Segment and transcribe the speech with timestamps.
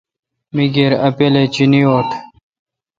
[0.55, 2.09] می کیر اؘ پیالہ چیں اوٹ۔